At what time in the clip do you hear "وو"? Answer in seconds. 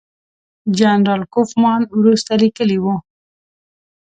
2.83-2.95